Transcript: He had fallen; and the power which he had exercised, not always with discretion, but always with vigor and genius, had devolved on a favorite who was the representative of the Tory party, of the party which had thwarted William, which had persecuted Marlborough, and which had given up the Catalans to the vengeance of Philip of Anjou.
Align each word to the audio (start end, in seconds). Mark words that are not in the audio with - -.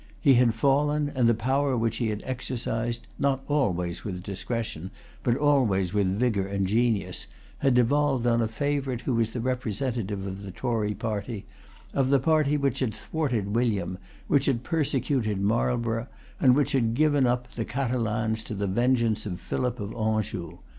He 0.19 0.33
had 0.33 0.55
fallen; 0.55 1.11
and 1.13 1.29
the 1.29 1.35
power 1.35 1.77
which 1.77 1.97
he 1.97 2.07
had 2.07 2.23
exercised, 2.25 3.05
not 3.19 3.43
always 3.47 4.03
with 4.03 4.23
discretion, 4.23 4.89
but 5.21 5.35
always 5.37 5.93
with 5.93 6.17
vigor 6.17 6.47
and 6.47 6.65
genius, 6.65 7.27
had 7.59 7.75
devolved 7.75 8.25
on 8.25 8.41
a 8.41 8.47
favorite 8.47 9.01
who 9.01 9.13
was 9.13 9.29
the 9.29 9.39
representative 9.39 10.25
of 10.25 10.41
the 10.41 10.49
Tory 10.49 10.95
party, 10.95 11.45
of 11.93 12.09
the 12.09 12.19
party 12.19 12.57
which 12.57 12.79
had 12.79 12.95
thwarted 12.95 13.53
William, 13.55 13.99
which 14.27 14.47
had 14.47 14.63
persecuted 14.63 15.39
Marlborough, 15.39 16.07
and 16.39 16.55
which 16.55 16.71
had 16.71 16.95
given 16.95 17.27
up 17.27 17.51
the 17.51 17.63
Catalans 17.63 18.41
to 18.45 18.55
the 18.55 18.65
vengeance 18.65 19.27
of 19.27 19.39
Philip 19.39 19.79
of 19.79 19.93
Anjou. 19.93 20.57